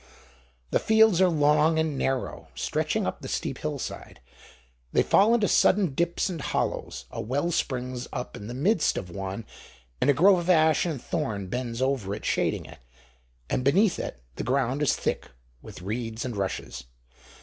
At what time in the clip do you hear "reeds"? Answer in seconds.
15.83-16.25